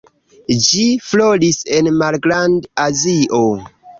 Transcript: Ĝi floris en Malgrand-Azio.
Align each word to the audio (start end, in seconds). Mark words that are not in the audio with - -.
Ĝi 0.67 0.85
floris 1.09 1.59
en 1.79 1.91
Malgrand-Azio. 1.99 3.45